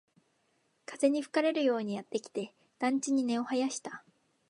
[0.87, 4.03] 風に吹かれるようにやってきて、団地に根を生やした